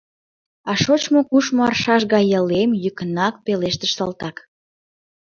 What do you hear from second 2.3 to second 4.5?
ялем!— йӱкынак пелештыш салтак.